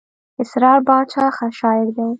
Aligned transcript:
اسرار 0.41 0.79
باچا 0.87 1.25
ښه 1.35 1.47
شاعر 1.59 1.87
دئ. 1.95 2.09